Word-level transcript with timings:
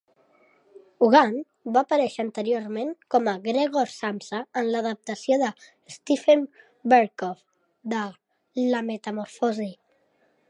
Hogan 1.07 1.35
va 1.75 1.81
aparèixer 1.87 2.23
anteriorment 2.23 2.93
com 3.15 3.29
a 3.33 3.35
Gregor 3.43 3.91
Samsa 3.95 4.39
en 4.61 4.71
l'adaptació 4.75 5.37
de 5.43 5.51
Steven 5.99 6.43
Berkoff 6.95 7.45
de 7.93 8.01
"La 8.75 8.81
Metamorfosi". 8.89 9.69